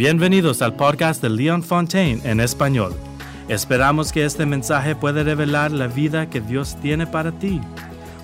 [0.00, 2.94] Bienvenidos al podcast de Leon Fontaine en español.
[3.50, 7.60] Esperamos que este mensaje pueda revelar la vida que Dios tiene para ti.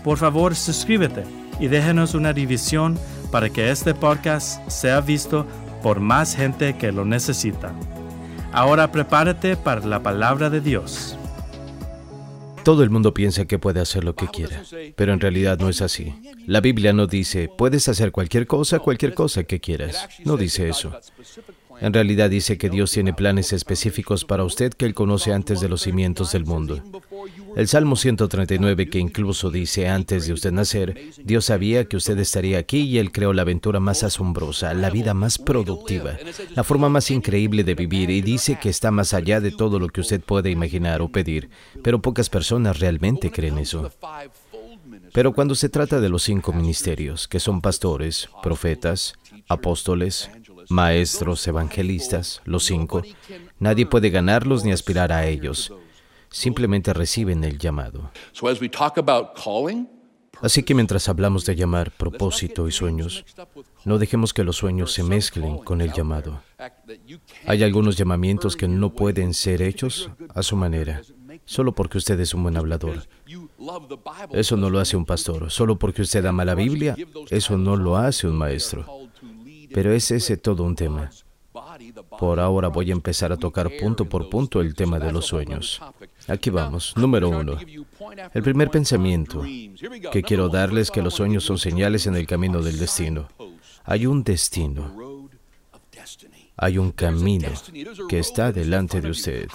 [0.02, 1.24] Por favor, suscríbete
[1.60, 2.98] y déjenos una división
[3.30, 5.44] para que este podcast sea visto
[5.82, 7.74] por más gente que lo necesita.
[8.52, 11.18] Ahora prepárate para la palabra de Dios.
[12.64, 14.62] Todo el mundo piensa que puede hacer lo que quiera,
[14.96, 16.14] pero en realidad no es así.
[16.46, 20.08] La Biblia no dice, puedes hacer cualquier cosa, cualquier cosa que quieras.
[20.24, 20.90] No dice eso.
[21.80, 25.68] En realidad dice que Dios tiene planes específicos para usted que Él conoce antes de
[25.68, 26.82] los cimientos del mundo.
[27.56, 32.58] El Salmo 139, que incluso dice antes de usted nacer, Dios sabía que usted estaría
[32.58, 36.16] aquí y Él creó la aventura más asombrosa, la vida más productiva,
[36.54, 39.88] la forma más increíble de vivir y dice que está más allá de todo lo
[39.88, 41.48] que usted puede imaginar o pedir,
[41.82, 43.90] pero pocas personas realmente creen eso.
[45.12, 49.14] Pero cuando se trata de los cinco ministerios, que son pastores, profetas,
[49.48, 50.30] apóstoles,
[50.68, 53.02] maestros, evangelistas, los cinco,
[53.58, 55.72] nadie puede ganarlos ni aspirar a ellos.
[56.28, 58.10] Simplemente reciben el llamado.
[60.42, 63.24] Así que mientras hablamos de llamar, propósito y sueños,
[63.84, 66.42] no dejemos que los sueños se mezclen con el llamado.
[67.46, 71.02] Hay algunos llamamientos que no pueden ser hechos a su manera,
[71.44, 73.06] solo porque usted es un buen hablador.
[74.32, 75.50] Eso no lo hace un pastor.
[75.50, 76.96] Solo porque usted ama la Biblia,
[77.30, 79.05] eso no lo hace un maestro.
[79.76, 81.10] Pero es ese todo un tema.
[82.18, 85.82] Por ahora voy a empezar a tocar punto por punto el tema de los sueños.
[86.28, 86.94] Aquí vamos.
[86.96, 87.58] Número uno.
[88.32, 89.42] El primer pensamiento
[90.10, 93.28] que quiero darles es que los sueños son señales en el camino del destino.
[93.84, 95.15] Hay un destino.
[96.58, 97.48] Hay un camino
[98.08, 99.48] que está delante de usted.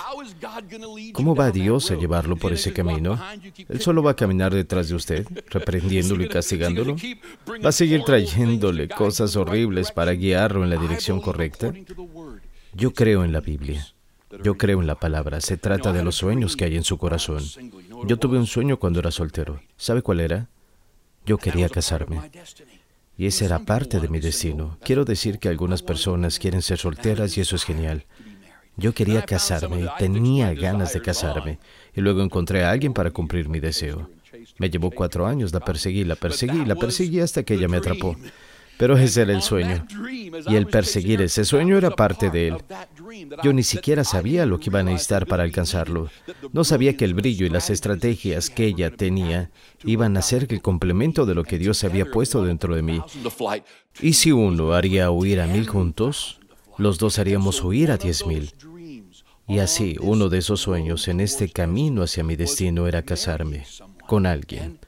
[1.14, 3.20] ¿Cómo va Dios a llevarlo por ese camino?
[3.68, 6.96] ¿Él solo va a caminar detrás de usted, reprendiéndolo y castigándolo?
[7.64, 11.74] ¿Va a seguir trayéndole cosas horribles para guiarlo en la dirección correcta?
[12.74, 13.88] Yo creo en la Biblia.
[14.44, 15.42] Yo creo en la palabra.
[15.42, 17.44] Se trata de los sueños que hay en su corazón.
[18.08, 19.60] Yo tuve un sueño cuando era soltero.
[19.76, 20.48] ¿Sabe cuál era?
[21.26, 22.22] Yo quería casarme.
[23.22, 24.80] Y esa era parte de mi destino.
[24.84, 28.04] Quiero decir que algunas personas quieren ser solteras y eso es genial.
[28.78, 31.60] Yo quería casarme y tenía ganas de casarme.
[31.96, 34.10] Y luego encontré a alguien para cumplir mi deseo.
[34.58, 38.18] Me llevó cuatro años, la perseguí, la perseguí, la perseguí hasta que ella me atrapó.
[38.80, 39.86] Pero ese era el sueño.
[40.48, 42.58] Y el perseguir ese sueño era parte de él.
[43.44, 46.10] Yo ni siquiera sabía lo que iba a necesitar para alcanzarlo.
[46.54, 49.52] No sabía que el brillo y las estrategias que ella tenía
[49.84, 53.02] iban a ser el complemento de lo que Dios había puesto dentro de mí.
[54.02, 56.40] ¿Y si uno haría huir a mil juntos?
[56.78, 58.54] Los dos haríamos huir a diez mil.
[59.48, 63.66] Y así, uno de esos sueños en este camino hacia mi destino era casarme
[64.08, 64.80] con alguien.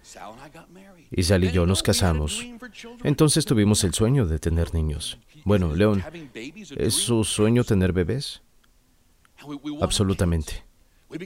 [1.11, 2.45] Y Sal y yo nos casamos.
[3.03, 5.17] Entonces tuvimos el sueño de tener niños.
[5.45, 6.03] Bueno, León,
[6.77, 8.41] ¿es su sueño tener bebés?
[9.81, 10.63] Absolutamente.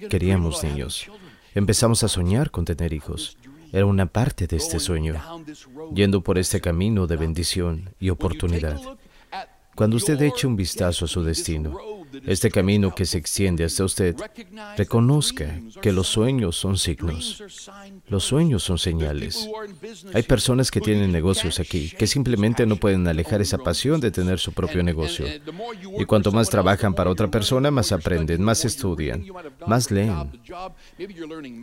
[0.10, 1.10] Queríamos niños.
[1.54, 3.38] Empezamos a soñar con tener hijos.
[3.72, 5.16] Era una parte de este sueño,
[5.94, 8.80] yendo por este camino de bendición y oportunidad.
[9.76, 11.78] Cuando usted eche un vistazo a su destino,
[12.26, 14.16] este camino que se extiende hasta usted,
[14.78, 17.44] reconozca que los sueños son signos.
[18.08, 19.50] Los sueños son señales.
[20.14, 24.40] Hay personas que tienen negocios aquí, que simplemente no pueden alejar esa pasión de tener
[24.40, 25.26] su propio negocio.
[25.98, 29.26] Y cuanto más trabajan para otra persona, más aprenden, más estudian,
[29.66, 30.32] más leen.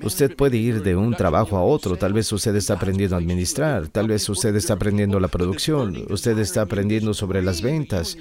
[0.03, 1.97] Usted puede ir de un trabajo a otro.
[1.97, 6.38] Tal vez usted está aprendiendo a administrar, tal vez usted está aprendiendo la producción, usted
[6.38, 8.16] está aprendiendo sobre las ventas.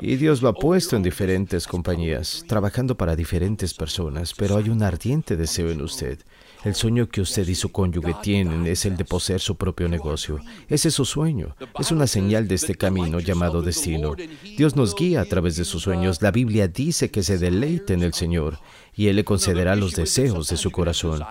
[0.00, 4.82] Y Dios lo ha puesto en diferentes compañías, trabajando para diferentes personas, pero hay un
[4.82, 6.18] ardiente deseo en usted.
[6.64, 10.40] El sueño que usted y su cónyuge tienen es el de poseer su propio negocio.
[10.68, 11.56] Ese es su sueño.
[11.78, 14.14] Es una señal de este camino llamado destino.
[14.58, 16.20] Dios nos guía a través de sus sueños.
[16.20, 18.58] La Biblia dice que se deleite en el Señor
[18.94, 21.24] y Él le concederá los deseos de su corazón.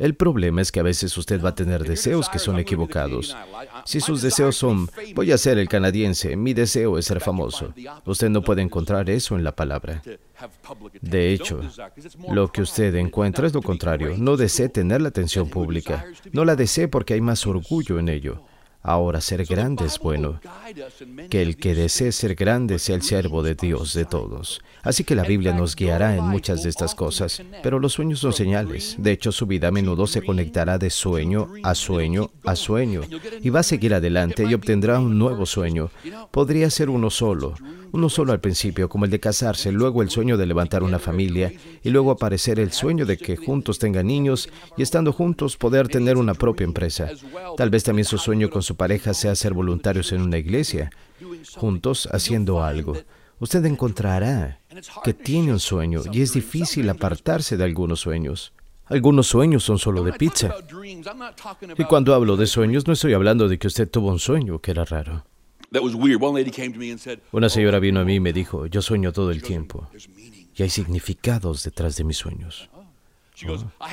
[0.00, 3.36] El problema es que a veces usted va a tener deseos que son equivocados.
[3.84, 7.74] Si sus deseos son, voy a ser el canadiense, mi deseo es ser famoso,
[8.06, 10.02] usted no puede encontrar eso en la palabra.
[11.02, 11.60] De hecho,
[12.30, 14.14] lo que usted encuentra es lo contrario.
[14.16, 16.06] No desee tener la atención pública.
[16.32, 18.42] No la desee porque hay más orgullo en ello.
[18.82, 20.40] Ahora ser grande es bueno.
[21.28, 24.62] Que el que desee ser grande sea el siervo de Dios de todos.
[24.82, 28.32] Así que la Biblia nos guiará en muchas de estas cosas, pero los sueños son
[28.32, 28.96] señales.
[28.98, 33.02] De hecho, su vida a menudo se conectará de sueño a sueño a sueño
[33.42, 35.90] y va a seguir adelante y obtendrá un nuevo sueño.
[36.30, 37.54] Podría ser uno solo,
[37.92, 41.52] uno solo al principio, como el de casarse, luego el sueño de levantar una familia
[41.82, 46.16] y luego aparecer el sueño de que juntos tengan niños y estando juntos poder tener
[46.16, 47.08] una propia empresa.
[47.56, 50.90] Tal vez también su sueño con su pareja sea ser voluntarios en una iglesia.
[51.56, 52.96] juntos haciendo algo,
[53.38, 54.60] usted encontrará
[55.04, 58.52] que tiene un sueño y es difícil apartarse de algunos sueños.
[58.86, 60.52] Algunos sueños son solo de pizza.
[61.78, 64.72] Y cuando hablo de sueños, no estoy hablando de que usted tuvo un sueño que
[64.72, 65.24] era raro.
[67.32, 69.88] Una señora vino a mí y me dijo, yo sueño todo el tiempo.
[70.56, 72.68] Y hay significados detrás de mis sueños.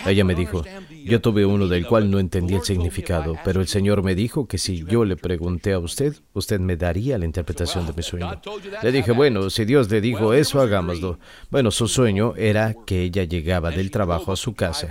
[0.06, 0.63] Ella me dijo,
[1.06, 4.57] yo tuve uno del cual no entendí el significado, pero el Señor me dijo que
[4.57, 8.41] si yo le pregunté a usted, usted me daría la interpretación de mi sueño.
[8.83, 11.19] Le dije, bueno, si Dios le dijo eso, hagámoslo.
[11.50, 14.89] Bueno, su sueño era que ella llegaba del trabajo a su casa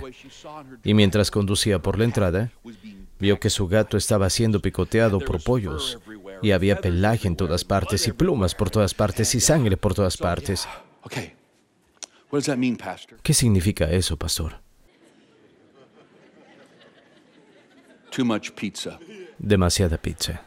[0.83, 2.51] y mientras conducía por la entrada,
[3.19, 5.99] vio que su gato estaba siendo picoteado por pollos
[6.41, 10.17] y había pelaje en todas partes y plumas por todas partes y sangre por todas
[10.17, 10.67] partes.
[13.23, 14.59] ¿Qué significa eso, pastor?
[19.37, 20.46] Demasiada pizza.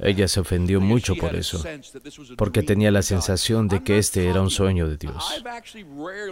[0.00, 1.62] Ella se ofendió mucho por eso,
[2.36, 5.42] porque tenía la sensación de que este era un sueño de Dios.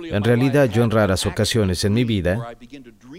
[0.04, 2.56] En realidad, yo en raras ocasiones en mi vida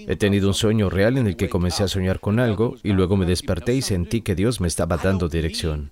[0.07, 3.15] he tenido un sueño real en el que comencé a soñar con algo y luego
[3.15, 5.91] me desperté y sentí que Dios me estaba dando dirección.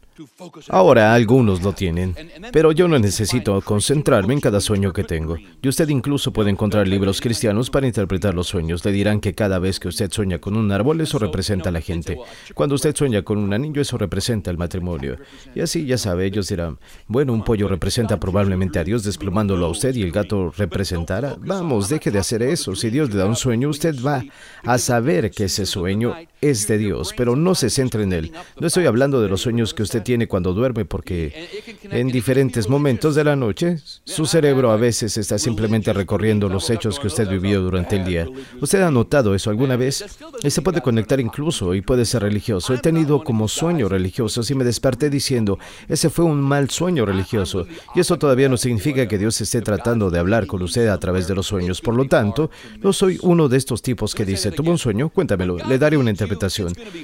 [0.70, 2.16] Ahora algunos lo tienen,
[2.52, 5.38] pero yo no necesito concentrarme en cada sueño que tengo.
[5.62, 8.84] Y usted incluso puede encontrar libros cristianos para interpretar los sueños.
[8.86, 11.82] Le dirán que cada vez que usted sueña con un árbol, eso representa a la
[11.82, 12.18] gente.
[12.54, 15.18] Cuando usted sueña con un anillo, eso representa el matrimonio.
[15.54, 19.70] Y así, ya sabe, ellos dirán, bueno, un pollo representa probablemente a Dios desplumándolo a
[19.70, 21.36] usted y el gato representará.
[21.40, 22.76] Vamos, deje de hacer eso.
[22.76, 24.24] Si Dios le da un sueño, usted va
[24.64, 28.32] a saber que ese sueño es de Dios, pero no se centre en él.
[28.60, 31.48] No estoy hablando de los sueños que usted tiene cuando duerme, porque
[31.84, 37.00] en diferentes momentos de la noche, su cerebro a veces está simplemente recorriendo los hechos
[37.00, 38.28] que usted vivió durante el día.
[38.62, 40.06] ¿Usted ha notado eso alguna vez?
[40.48, 42.45] Se puede conectar incluso y puede ser religioso.
[42.48, 45.58] He tenido como sueño religioso y me desperté diciendo,
[45.88, 47.66] ese fue un mal sueño religioso.
[47.96, 51.28] Y eso todavía no significa que Dios esté tratando de hablar con usted a través
[51.28, 51.82] de los sueños.
[51.82, 55.58] Por lo tanto, no soy uno de estos tipos que dice, tuvo un sueño, cuéntamelo,
[55.58, 56.36] le daré una interpretación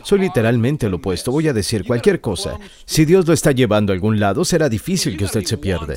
[0.03, 1.31] soy literalmente lo opuesto.
[1.31, 2.57] Voy a decir cualquier cosa.
[2.85, 5.95] Si Dios lo está llevando a algún lado, será difícil que usted se pierda.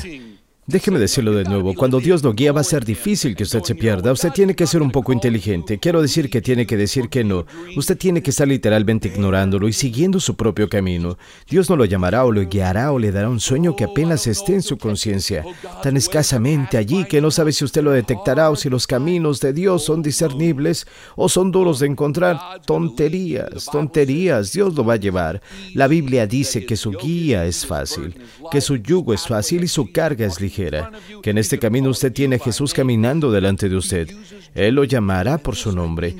[0.66, 3.75] Déjeme decirlo de nuevo, cuando Dios lo guía va a ser difícil que usted se
[3.75, 4.12] pierda.
[4.12, 5.78] Usted tiene que ser un poco inteligente.
[5.78, 7.44] Quiero decir que tiene que decir que no.
[7.76, 11.19] Usted tiene que estar literalmente ignorándolo y siguiendo su propio camino.
[11.46, 14.55] Dios no lo llamará o lo guiará o le dará un sueño que apenas esté
[14.55, 15.44] en su conciencia,
[15.82, 19.52] tan escasamente allí que no sabe si usted lo detectará o si los caminos de
[19.52, 22.38] Dios son discernibles o son duros de encontrar.
[22.64, 25.43] Tonterías, tonterías, Dios lo va a llevar.
[25.75, 28.14] La Biblia dice que su guía es fácil,
[28.50, 32.12] que su yugo es fácil y su carga es ligera que en este camino usted
[32.12, 34.10] tiene a Jesús caminando delante de usted.
[34.54, 36.16] Él lo llamará por su nombre,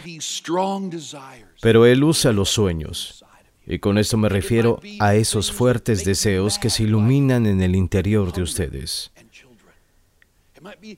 [1.61, 3.25] pero Él usa los sueños.
[3.67, 8.33] Y con esto me refiero a esos fuertes deseos que se iluminan en el interior
[8.33, 9.11] de ustedes.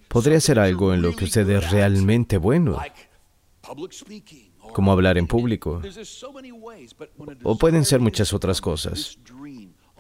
[0.08, 2.78] Podría ser algo en lo que usted es realmente bueno,
[4.72, 5.80] como hablar en público,
[7.42, 9.18] o pueden ser muchas otras cosas.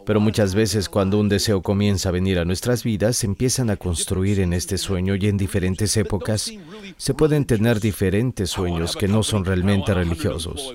[0.04, 3.76] Pero muchas veces cuando un deseo comienza a venir a nuestras vidas, se empiezan a
[3.76, 6.52] construir en este sueño y en diferentes épocas
[6.96, 10.72] se pueden tener diferentes sueños que no son realmente religiosos.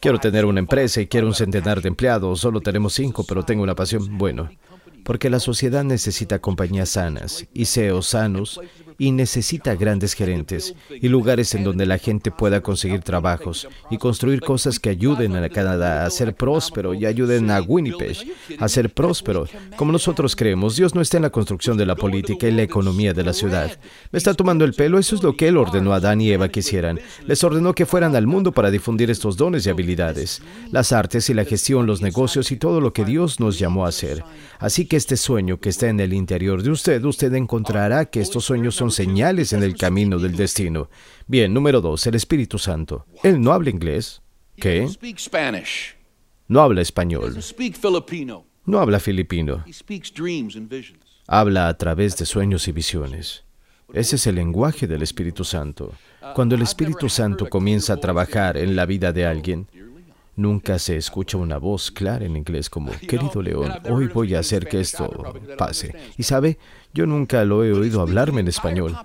[0.00, 3.62] Quiero tener una empresa y quiero un centenar de empleados, solo tenemos cinco, pero tengo
[3.62, 4.18] una pasión.
[4.18, 4.50] Bueno,
[5.04, 8.60] porque la sociedad necesita compañías sanas y CEOs sanos
[8.98, 14.40] y necesita grandes gerentes y lugares en donde la gente pueda conseguir trabajos y construir
[14.40, 18.16] cosas que ayuden a Canadá a ser próspero y ayuden a Winnipeg
[18.58, 19.46] a ser próspero.
[19.76, 23.12] Como nosotros creemos, Dios no está en la construcción de la política y la economía
[23.12, 23.78] de la ciudad.
[24.10, 26.48] Me está tomando el pelo, eso es lo que Él ordenó a Adán y Eva
[26.48, 27.00] que hicieran.
[27.26, 31.34] Les ordenó que fueran al mundo para difundir estos dones y habilidades, las artes y
[31.34, 34.24] la gestión, los negocios y todo lo que Dios nos llamó a hacer.
[34.58, 38.44] Así que este sueño que está en el interior de usted, usted encontrará que estos
[38.44, 40.88] sueños son señales en el camino del destino.
[41.26, 43.06] Bien, número dos, el Espíritu Santo.
[43.22, 44.22] Él no habla inglés.
[44.56, 44.88] ¿Qué?
[46.48, 47.38] No habla español.
[48.64, 49.64] No habla filipino.
[51.26, 53.44] Habla a través de sueños y visiones.
[53.92, 55.92] Ese es el lenguaje del Espíritu Santo.
[56.34, 59.68] Cuando el Espíritu Santo comienza a trabajar en la vida de alguien,
[60.36, 64.68] Nunca se escucha una voz clara en inglés como, querido León, hoy voy a hacer
[64.68, 65.94] que esto pase.
[66.18, 66.58] Y sabe,
[66.96, 68.96] yo nunca lo he oído hablarme en español.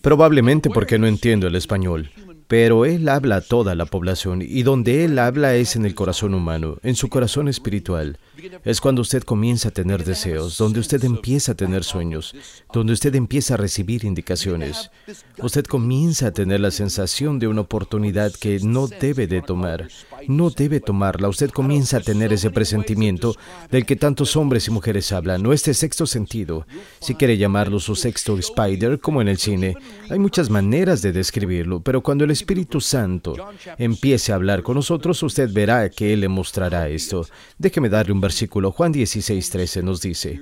[0.00, 2.08] Probablemente porque no entiendo el español.
[2.52, 6.34] Pero Él habla a toda la población y donde Él habla es en el corazón
[6.34, 8.18] humano, en su corazón espiritual.
[8.62, 12.34] Es cuando usted comienza a tener deseos, donde usted empieza a tener sueños,
[12.70, 14.90] donde usted empieza a recibir indicaciones.
[15.38, 19.88] Usted comienza a tener la sensación de una oportunidad que no debe de tomar.
[20.28, 21.28] No debe tomarla.
[21.28, 23.34] Usted comienza a tener ese presentimiento
[23.70, 26.66] del que tantos hombres y mujeres hablan, no este sexto sentido.
[27.00, 29.74] Si quiere llamarlo su sexto spider, como en el cine,
[30.10, 33.34] hay muchas maneras de describirlo, pero cuando el Espíritu Santo
[33.78, 37.26] empiece a hablar con nosotros, usted verá que Él le mostrará esto.
[37.58, 38.72] Déjeme darle un versículo.
[38.72, 40.40] Juan 16, 13 nos dice,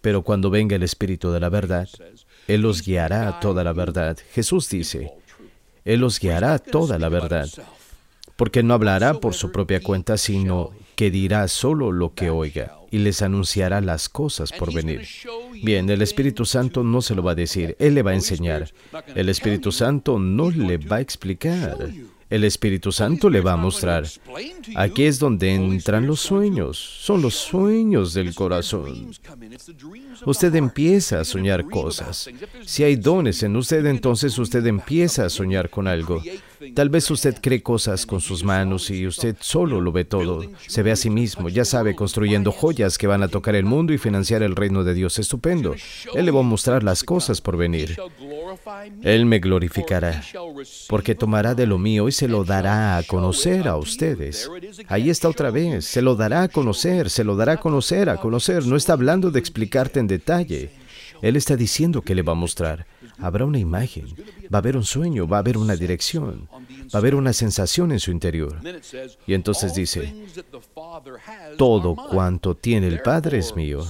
[0.00, 1.88] pero cuando venga el Espíritu de la verdad,
[2.46, 4.16] Él los guiará a toda la verdad.
[4.32, 5.12] Jesús dice,
[5.84, 7.48] Él los guiará a toda la verdad,
[8.36, 12.98] porque no hablará por su propia cuenta, sino que dirá solo lo que oiga y
[12.98, 15.06] les anunciará las cosas por venir.
[15.62, 18.70] Bien, el Espíritu Santo no se lo va a decir, Él le va a enseñar.
[19.14, 21.76] El Espíritu Santo no le va a explicar.
[22.30, 24.04] El Espíritu Santo le va a mostrar.
[24.76, 26.76] Aquí es donde entran los sueños.
[26.76, 29.10] Son los sueños del corazón.
[30.26, 32.28] Usted empieza a soñar cosas.
[32.66, 36.22] Si hay dones en usted, entonces usted empieza a soñar con algo.
[36.74, 40.42] Tal vez usted cree cosas con sus manos y usted solo lo ve todo.
[40.66, 43.92] Se ve a sí mismo, ya sabe, construyendo joyas que van a tocar el mundo
[43.92, 45.18] y financiar el reino de Dios.
[45.18, 45.74] Estupendo.
[46.14, 47.96] Él le va a mostrar las cosas por venir.
[49.02, 50.22] Él me glorificará,
[50.88, 54.50] porque tomará de lo mío y se lo dará a conocer a ustedes.
[54.88, 58.16] Ahí está otra vez, se lo dará a conocer, se lo dará a conocer, a
[58.16, 58.66] conocer.
[58.66, 60.70] No está hablando de explicarte en detalle.
[61.22, 62.86] Él está diciendo que le va a mostrar.
[63.20, 64.06] Habrá una imagen,
[64.52, 67.92] va a haber un sueño, va a haber una dirección, va a haber una sensación
[67.92, 68.60] en su interior.
[69.26, 70.14] Y entonces dice,
[71.56, 73.84] todo cuanto tiene el Padre es mío.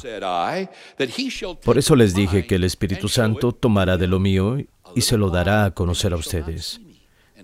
[1.65, 4.59] Por eso les dije que el Espíritu Santo tomará de lo mío
[4.95, 6.81] y se lo dará a conocer a ustedes.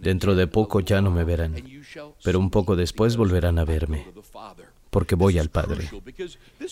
[0.01, 1.55] Dentro de poco ya no me verán,
[2.23, 4.07] pero un poco después volverán a verme
[4.95, 5.91] porque voy al Padre.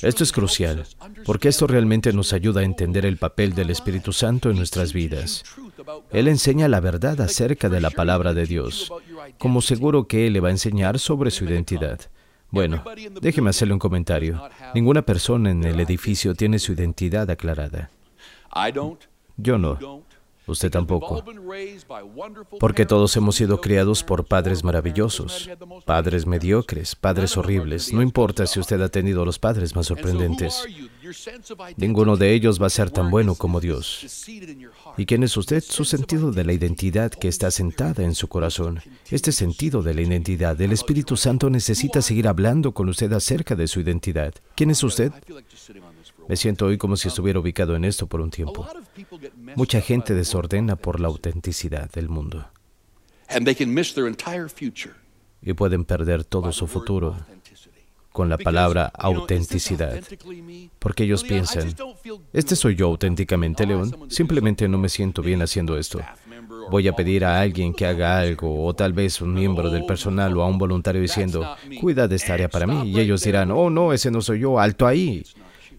[0.00, 0.86] Esto es crucial,
[1.24, 5.42] porque esto realmente nos ayuda a entender el papel del Espíritu Santo en nuestras vidas.
[6.12, 8.92] Él enseña la verdad acerca de la palabra de Dios,
[9.38, 11.98] como seguro que Él le va a enseñar sobre su identidad.
[12.52, 12.84] Bueno,
[13.20, 14.40] déjeme hacerle un comentario.
[14.72, 17.90] Ninguna persona en el edificio tiene su identidad aclarada.
[19.36, 20.04] Yo no.
[20.46, 21.24] Usted tampoco.
[22.58, 25.48] Porque todos hemos sido criados por padres maravillosos,
[25.84, 27.92] padres mediocres, padres horribles.
[27.92, 30.64] No importa si usted ha tenido los padres más sorprendentes.
[31.76, 34.26] Ninguno de ellos va a ser tan bueno como Dios.
[34.96, 35.62] ¿Y quién es usted?
[35.62, 38.80] Su sentido de la identidad que está sentada en su corazón.
[39.10, 43.68] Este sentido de la identidad, el Espíritu Santo necesita seguir hablando con usted acerca de
[43.68, 44.34] su identidad.
[44.56, 45.12] ¿Quién es usted?
[46.28, 48.66] Me siento hoy como si estuviera ubicado en esto por un tiempo.
[49.56, 52.46] Mucha gente desordena por la autenticidad del mundo.
[55.42, 57.16] Y pueden perder todo su futuro
[58.12, 60.00] con la palabra autenticidad.
[60.78, 61.74] Porque ellos piensan,
[62.32, 64.06] este soy yo auténticamente, León.
[64.08, 66.00] Simplemente no me siento bien haciendo esto.
[66.70, 70.36] Voy a pedir a alguien que haga algo, o tal vez un miembro del personal
[70.36, 72.90] o a un voluntario diciendo, cuida de esta área para mí.
[72.90, 75.24] Y ellos dirán, oh no, ese no soy yo, alto ahí.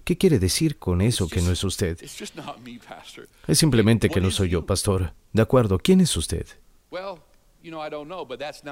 [0.03, 1.97] ¿Qué quiere decir con eso que no es usted?
[3.47, 5.13] Es simplemente que no soy yo, pastor.
[5.31, 6.45] De acuerdo, ¿quién es usted?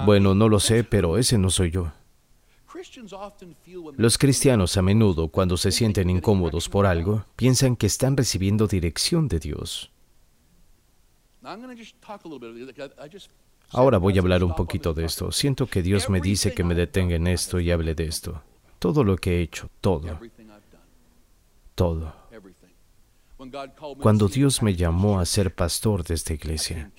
[0.05, 1.91] Bueno, no lo sé, pero ese no soy yo.
[3.97, 9.27] Los cristianos a menudo, cuando se sienten incómodos por algo, piensan que están recibiendo dirección
[9.27, 9.91] de Dios.
[13.69, 15.31] Ahora voy a hablar un poquito de esto.
[15.31, 18.41] Siento que Dios me dice que me detenga en esto y hable de esto.
[18.79, 20.19] Todo lo que he hecho, todo
[21.81, 22.13] todo.
[24.01, 26.91] Cuando Dios me llamó a ser pastor de esta iglesia,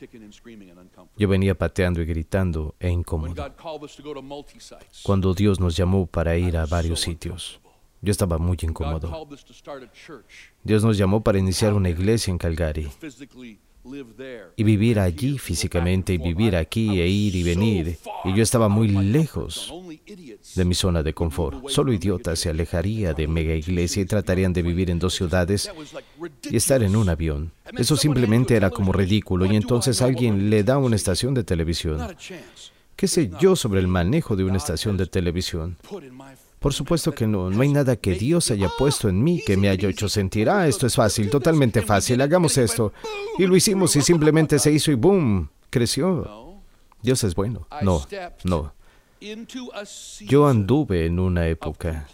[1.16, 3.34] yo venía pateando y gritando e incómodo.
[5.04, 7.60] Cuando Dios nos llamó para ir a varios sitios,
[8.00, 9.28] yo estaba muy incómodo.
[10.64, 12.90] Dios nos llamó para iniciar una iglesia en Calgary
[14.56, 17.98] y vivir allí físicamente y vivir aquí e ir y venir.
[18.24, 19.72] Y yo estaba muy lejos
[20.54, 21.68] de mi zona de confort.
[21.68, 25.70] Solo idiotas se alejaría de mega iglesia y tratarían de vivir en dos ciudades
[26.48, 27.52] y estar en un avión.
[27.76, 32.16] Eso simplemente era como ridículo y entonces alguien le da una estación de televisión.
[32.96, 35.76] ¿Qué sé yo sobre el manejo de una estación de televisión?
[36.62, 39.68] Por supuesto que no, no hay nada que Dios haya puesto en mí que me
[39.68, 42.92] haya hecho sentir, ah, esto es fácil, totalmente fácil, hagamos esto.
[43.36, 46.62] Y lo hicimos y simplemente se hizo y boom, creció.
[47.02, 47.66] Dios es bueno.
[47.82, 48.06] No,
[48.44, 48.72] no.
[50.20, 52.06] Yo anduve en una época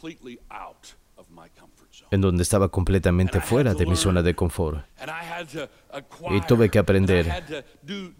[2.10, 4.82] en donde estaba completamente fuera de mi zona de confort.
[6.30, 7.44] Y tuve que aprender,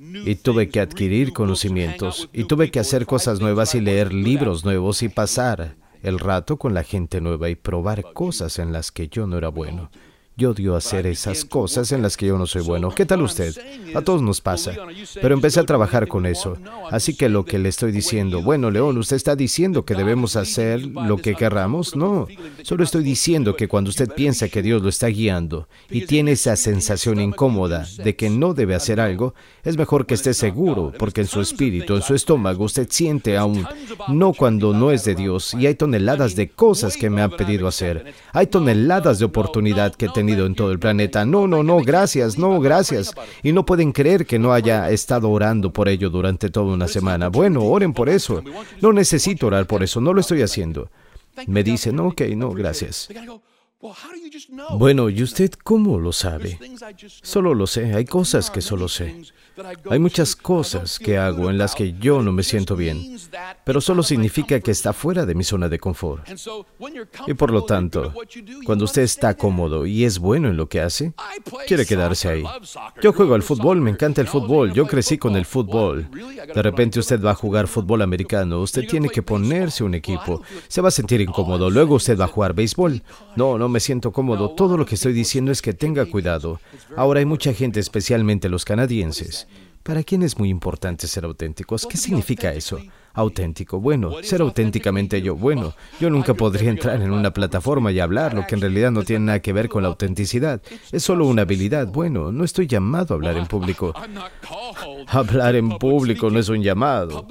[0.03, 5.03] y tuve que adquirir conocimientos, y tuve que hacer cosas nuevas y leer libros nuevos
[5.03, 9.27] y pasar el rato con la gente nueva y probar cosas en las que yo
[9.27, 9.91] no era bueno.
[10.39, 12.93] Yo odio hacer esas cosas en las que yo no soy bueno.
[12.93, 13.57] ¿Qué tal usted?
[13.97, 14.73] A todos nos pasa.
[15.21, 16.57] Pero empecé a trabajar con eso.
[16.93, 20.87] Así que lo que le estoy diciendo, bueno, León, usted está diciendo que debemos hacer
[20.87, 21.97] lo que querramos.
[21.97, 22.29] No,
[22.63, 26.55] solo estoy diciendo que cuando usted piensa que Dios lo está guiando y tiene esa
[26.55, 31.27] sensación incómoda de que no debe hacer algo, es mejor que esté seguro, porque en
[31.27, 33.67] su espíritu, en su estómago, usted siente aún,
[34.07, 37.67] no cuando no es de Dios, y hay toneladas de cosas que me ha pedido
[37.67, 38.15] hacer.
[38.33, 41.25] Hay toneladas de oportunidad que en todo el planeta.
[41.25, 43.15] No, no, no, gracias, no, gracias.
[43.43, 47.29] Y no pueden creer que no haya estado orando por ello durante toda una semana.
[47.29, 48.43] Bueno, oren por eso.
[48.81, 50.91] No necesito orar por eso, no lo estoy haciendo.
[51.47, 53.09] Me dicen, ok, no, gracias.
[54.77, 56.59] Bueno, ¿y usted cómo lo sabe?
[57.23, 59.23] Solo lo sé, hay cosas que solo sé.
[59.91, 63.19] Hay muchas cosas que hago en las que yo no me siento bien,
[63.65, 66.29] pero solo significa que está fuera de mi zona de confort.
[67.27, 68.13] Y por lo tanto,
[68.65, 71.13] cuando usted está cómodo y es bueno en lo que hace,
[71.67, 72.45] quiere quedarse ahí.
[73.03, 76.09] Yo juego al fútbol, me encanta el fútbol, yo crecí con el fútbol.
[76.55, 80.81] De repente usted va a jugar fútbol americano, usted tiene que ponerse un equipo, se
[80.81, 83.03] va a sentir incómodo, luego usted va a jugar béisbol.
[83.37, 86.61] No, no me siento cómodo, todo lo que estoy diciendo es que tenga cuidado.
[86.97, 89.48] Ahora hay mucha gente, especialmente los canadienses,
[89.83, 91.87] para quién es muy importante ser auténticos.
[91.87, 92.79] ¿Qué significa eso?
[93.15, 93.81] Auténtico.
[93.81, 95.35] Bueno, ser auténticamente yo.
[95.35, 99.03] Bueno, yo nunca podría entrar en una plataforma y hablar lo que en realidad no
[99.03, 100.63] tiene nada que ver con la autenticidad.
[100.93, 101.89] Es solo una habilidad.
[101.89, 103.95] Bueno, no estoy llamado a hablar en público.
[105.09, 107.27] Hablar en público no es un llamado.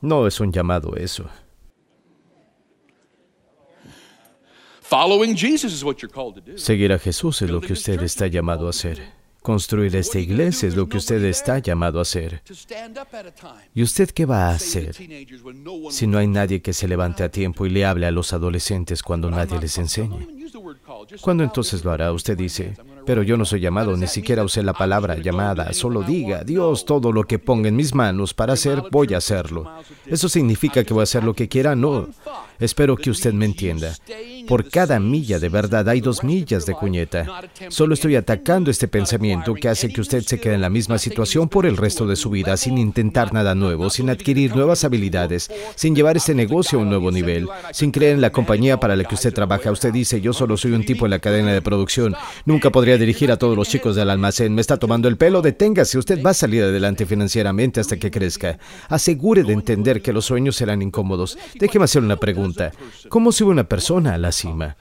[0.00, 1.26] No es un llamado eso.
[6.56, 9.25] Seguir a Jesús es lo que usted está llamado a hacer.
[9.46, 12.42] Construir esta iglesia es lo que usted está llamado a hacer.
[13.76, 14.92] ¿Y usted qué va a hacer
[15.90, 19.04] si no hay nadie que se levante a tiempo y le hable a los adolescentes
[19.04, 20.26] cuando nadie les enseñe?
[21.20, 22.10] ¿Cuándo entonces lo hará?
[22.10, 22.74] Usted dice,
[23.04, 27.12] pero yo no soy llamado, ni siquiera usé la palabra llamada, solo diga, Dios, todo
[27.12, 29.70] lo que ponga en mis manos para hacer, voy a hacerlo.
[30.06, 31.76] ¿Eso significa que voy a hacer lo que quiera?
[31.76, 32.08] No.
[32.58, 33.94] Espero que usted me entienda.
[34.46, 37.26] Por cada milla de verdad hay dos millas de cuñeta.
[37.68, 41.48] Solo estoy atacando este pensamiento que hace que usted se quede en la misma situación
[41.48, 45.94] por el resto de su vida, sin intentar nada nuevo, sin adquirir nuevas habilidades, sin
[45.94, 49.14] llevar este negocio a un nuevo nivel, sin creer en la compañía para la que
[49.14, 49.70] usted trabaja.
[49.70, 52.14] Usted dice, yo solo soy un tipo en la cadena de producción.
[52.44, 54.54] Nunca podría dirigir a todos los chicos del almacén.
[54.54, 55.42] Me está tomando el pelo.
[55.42, 55.98] Deténgase.
[55.98, 58.58] Usted va a salir adelante financieramente hasta que crezca.
[58.88, 61.38] Asegure de entender que los sueños serán incómodos.
[61.54, 62.72] Déjeme hacer una pregunta.
[63.08, 64.76] ¿Cómo sube una persona a la cima.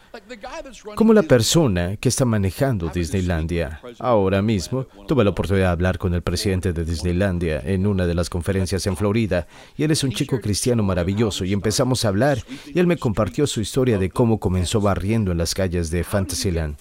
[0.96, 3.82] Como la persona que está manejando Disneylandia.
[4.00, 8.14] Ahora mismo tuve la oportunidad de hablar con el presidente de Disneylandia en una de
[8.14, 12.40] las conferencias en Florida y él es un chico cristiano maravilloso y empezamos a hablar
[12.66, 16.78] y él me compartió su historia de cómo comenzó barriendo en las calles de Fantasyland,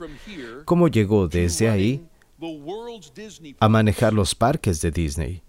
[0.64, 2.04] cómo llegó desde ahí
[3.60, 5.42] a manejar los parques de Disney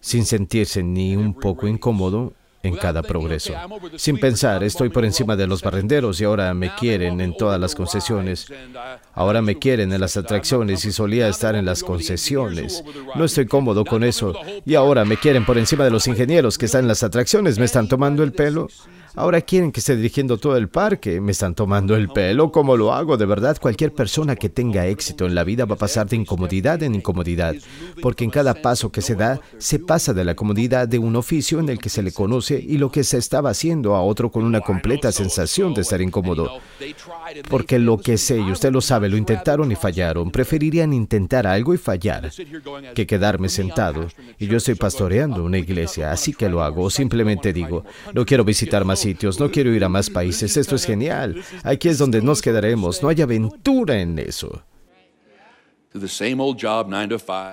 [0.00, 2.34] sin sentirse ni un poco incómodo
[2.64, 3.54] en cada progreso.
[3.96, 7.74] Sin pensar, estoy por encima de los barrenderos y ahora me quieren en todas las
[7.74, 8.46] concesiones.
[9.12, 12.82] Ahora me quieren en las atracciones y solía estar en las concesiones.
[13.14, 14.34] No estoy cómodo con eso.
[14.64, 17.58] Y ahora me quieren por encima de los ingenieros que están en las atracciones.
[17.58, 18.68] ¿Me están tomando el pelo?
[19.16, 21.20] Ahora quieren que esté dirigiendo todo el parque.
[21.20, 22.50] Me están tomando el pelo.
[22.50, 23.16] ¿Cómo lo hago?
[23.16, 26.82] De verdad, cualquier persona que tenga éxito en la vida va a pasar de incomodidad
[26.82, 27.54] en incomodidad.
[28.02, 31.60] Porque en cada paso que se da, se pasa de la comodidad de un oficio
[31.60, 34.44] en el que se le conoce y lo que se estaba haciendo a otro con
[34.44, 36.50] una completa sensación de estar incómodo.
[37.48, 40.32] Porque lo que sé, y usted lo sabe, lo intentaron y fallaron.
[40.32, 42.32] Preferirían intentar algo y fallar
[42.96, 44.08] que quedarme sentado.
[44.40, 46.90] Y yo estoy pastoreando una iglesia, así que lo hago.
[46.90, 50.84] Simplemente digo, no quiero visitar más sitios, no quiero ir a más países, esto es
[50.84, 51.42] genial.
[51.62, 54.62] Aquí es donde nos quedaremos, no hay aventura en eso.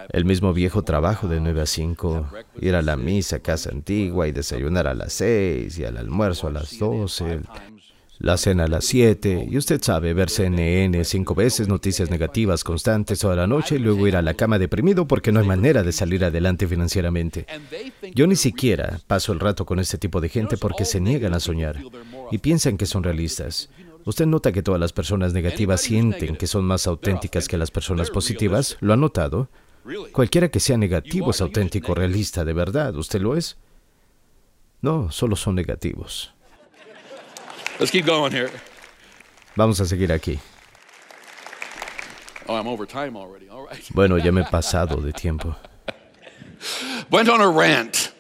[0.09, 2.27] El mismo viejo trabajo de 9 a 5,
[2.61, 6.51] ir a la misa, casa antigua y desayunar a las 6 y al almuerzo a
[6.51, 7.41] las 12,
[8.21, 13.19] la cena a las 7, y usted sabe, ver CNN cinco veces, noticias negativas constantes
[13.19, 15.91] toda la noche y luego ir a la cama deprimido porque no hay manera de
[15.91, 17.47] salir adelante financieramente.
[18.13, 21.39] Yo ni siquiera paso el rato con este tipo de gente porque se niegan a
[21.39, 21.77] soñar
[22.31, 23.69] y piensan que son realistas.
[24.05, 28.11] ¿Usted nota que todas las personas negativas sienten que son más auténticas que las personas
[28.11, 28.77] positivas?
[28.81, 29.49] ¿Lo ha notado?
[30.11, 32.95] Cualquiera que sea negativo es auténtico, realista, de verdad.
[32.95, 33.57] ¿Usted lo es?
[34.81, 36.33] No, solo son negativos.
[37.81, 38.51] Let's keep going here.
[39.55, 40.39] Vamos a seguir aquí.
[42.47, 43.49] Oh, I'm over time already.
[43.49, 43.81] All right.
[43.95, 45.55] Bueno, ya me he pasado de tiempo.
[47.09, 48.13] Went on a rant.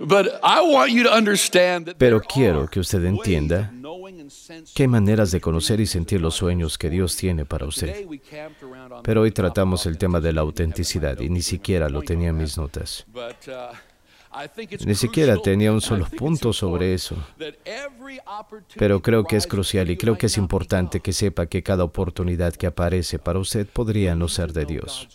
[0.00, 3.70] But I want you to understand that Pero quiero que usted entienda
[4.74, 8.06] que hay maneras de conocer y sentir los sueños que Dios tiene para usted.
[9.02, 12.56] Pero hoy tratamos el tema de la autenticidad y ni siquiera lo tenía en mis
[12.56, 13.04] notas.
[14.84, 17.16] Ni siquiera tenía un solo punto sobre eso.
[18.76, 22.54] Pero creo que es crucial y creo que es importante que sepa que cada oportunidad
[22.54, 25.08] que aparece para usted podría no ser de Dios.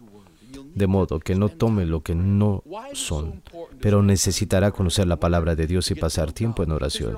[0.73, 3.41] De modo que no tome lo que no son,
[3.81, 7.17] pero necesitará conocer la palabra de Dios y pasar tiempo en oración.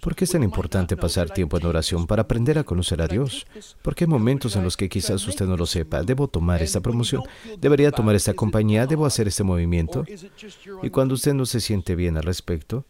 [0.00, 2.06] ¿Por qué es tan importante pasar tiempo en oración?
[2.06, 3.46] Para aprender a conocer a Dios.
[3.82, 6.02] Porque hay momentos en los que quizás usted no lo sepa.
[6.02, 7.22] ¿Debo tomar esta promoción?
[7.58, 8.86] ¿Debería tomar esta compañía?
[8.86, 10.04] ¿Debo hacer este movimiento?
[10.82, 12.84] Y cuando usted no se siente bien al respecto,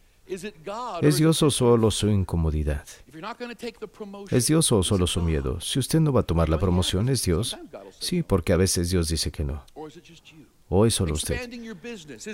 [1.01, 2.85] ¿es Dios o solo su incomodidad?
[4.29, 5.59] ¿Es Dios o solo su miedo?
[5.59, 7.57] Si usted no va a tomar la promoción, ¿es Dios?
[7.99, 9.63] Sí, porque a veces Dios dice que no.
[10.73, 11.37] ¿O es solo usted?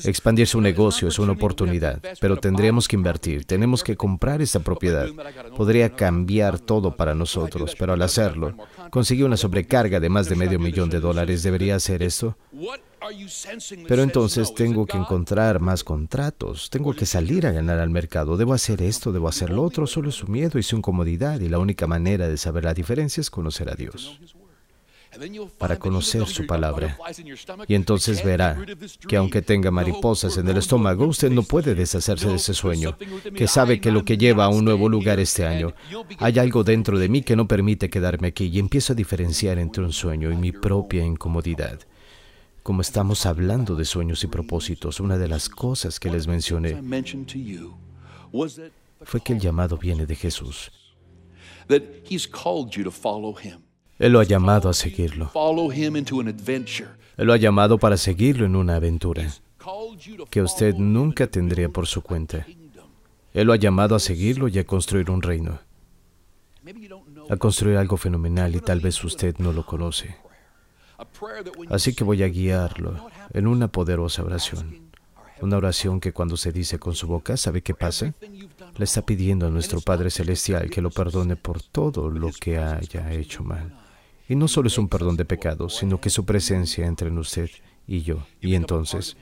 [0.06, 5.08] Expandir su negocio es una oportunidad, pero tendríamos que invertir, tenemos que comprar esta propiedad.
[5.56, 8.56] Podría cambiar todo para nosotros, pero al hacerlo,
[8.91, 11.41] conseguí una sobrecarga de más de medio millón de dólares.
[11.41, 12.38] ¿Debería hacer esto?
[13.88, 18.54] Pero entonces tengo que encontrar más contratos, tengo que salir a ganar al mercado, debo
[18.54, 21.58] hacer esto, debo hacer lo otro, solo es su miedo y su incomodidad y la
[21.58, 24.19] única manera de saber la diferencia es conocer a Dios
[25.58, 26.98] para conocer su palabra.
[27.67, 28.58] Y entonces verá
[29.08, 32.98] que aunque tenga mariposas en el estómago, usted no puede deshacerse de ese sueño,
[33.36, 35.74] que sabe que lo que lleva a un nuevo lugar este año,
[36.20, 39.84] hay algo dentro de mí que no permite quedarme aquí y empiezo a diferenciar entre
[39.84, 41.80] un sueño y mi propia incomodidad.
[42.63, 46.82] Como estamos hablando de sueños y propósitos, una de las cosas que les mencioné
[49.04, 50.72] fue que el llamado viene de Jesús.
[51.67, 53.66] that he's called you to follow him.
[53.99, 55.31] Él lo ha llamado a seguirlo.
[57.17, 59.27] Él lo ha llamado para seguirlo en una aventura
[60.29, 62.45] que usted nunca tendría por su cuenta.
[63.33, 65.60] Él lo ha llamado a seguirlo y a construir un reino,
[67.29, 70.15] a construir algo fenomenal y tal vez usted no lo conoce.
[71.69, 74.88] Así que voy a guiarlo en una poderosa oración.
[75.39, 78.13] Una oración que cuando se dice con su boca, ¿sabe qué pasa?
[78.75, 83.12] Le está pidiendo a nuestro Padre Celestial que lo perdone por todo lo que haya
[83.12, 83.87] hecho mal.
[84.29, 87.49] Y no solo es un perdón de pecados, sino que su presencia entre en usted
[87.87, 88.25] y yo.
[88.41, 89.15] Y entonces,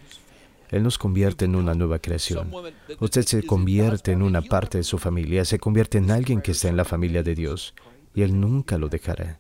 [0.71, 2.51] Él nos convierte en una nueva creación.
[2.99, 6.69] Usted se convierte en una parte de su familia, se convierte en alguien que está
[6.69, 7.75] en la familia de Dios.
[8.15, 9.39] Y Él nunca lo dejará.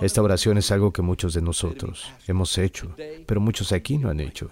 [0.00, 2.94] Esta oración es algo que muchos de nosotros hemos hecho,
[3.26, 4.50] pero muchos aquí no han hecho.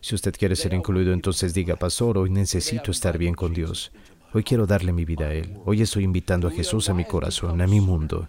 [0.00, 3.92] Si usted quiere ser incluido, entonces diga, pastor, hoy necesito estar bien con Dios.
[4.34, 5.56] Hoy quiero darle mi vida a Él.
[5.64, 8.28] Hoy estoy invitando a Jesús a mi corazón, a mi mundo.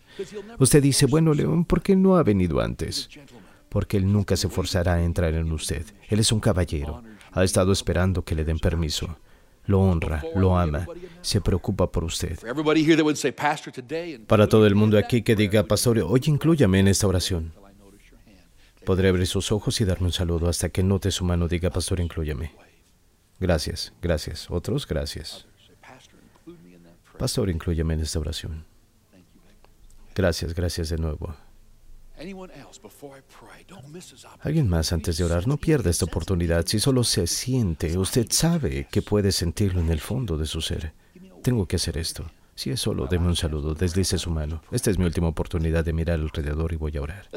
[0.59, 3.09] Usted dice, bueno, León, ¿por qué no ha venido antes?
[3.69, 5.85] Porque Él nunca se forzará a entrar en usted.
[6.09, 7.03] Él es un caballero.
[7.31, 9.17] Ha estado esperando que le den permiso.
[9.65, 10.85] Lo honra, lo ama,
[11.21, 12.37] se preocupa por usted.
[14.27, 17.53] Para todo el mundo aquí que diga, pastor, hoy inclúyame en esta oración.
[18.85, 22.01] Podré abrir sus ojos y darme un saludo hasta que note su mano diga, pastor,
[22.01, 22.51] inclúyame.
[23.39, 24.51] Gracias, gracias.
[24.51, 25.47] Otros, gracias.
[25.81, 27.02] Pastor, include me in that prayer.
[27.17, 28.65] Pastor, inclúyame en esta oración.
[30.15, 31.35] Gracias, gracias de nuevo.
[34.41, 36.65] Alguien más antes de orar, no pierda esta oportunidad.
[36.67, 40.93] Si solo se siente, usted sabe que puede sentirlo en el fondo de su ser.
[41.41, 42.25] Tengo que hacer esto.
[42.55, 44.61] Si es solo, deme un saludo, deslice su mano.
[44.71, 47.27] Esta es mi última oportunidad de mirar alrededor y voy a orar.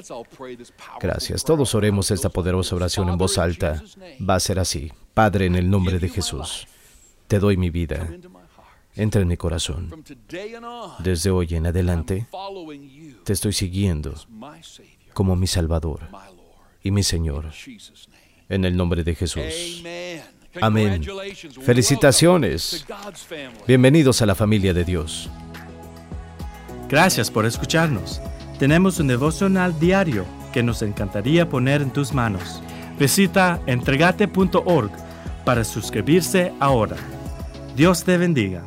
[1.00, 1.42] Gracias.
[1.42, 3.82] Todos oremos esta poderosa oración en voz alta.
[4.28, 4.92] Va a ser así.
[5.14, 6.68] Padre, en el nombre de Jesús,
[7.28, 8.06] te doy mi vida.
[8.96, 10.04] Entra en mi corazón.
[11.00, 12.26] Desde hoy en adelante,
[13.24, 14.14] te estoy siguiendo
[15.12, 16.08] como mi Salvador
[16.82, 17.50] y mi Señor.
[18.48, 19.82] En el nombre de Jesús.
[20.62, 21.04] Amén.
[21.60, 22.86] Felicitaciones.
[23.66, 25.28] Bienvenidos a la familia de Dios.
[26.88, 28.22] Gracias por escucharnos.
[28.58, 32.62] Tenemos un devocional diario que nos encantaría poner en tus manos.
[32.98, 34.90] Visita entregate.org
[35.44, 36.96] para suscribirse ahora.
[37.76, 38.64] Dios te bendiga.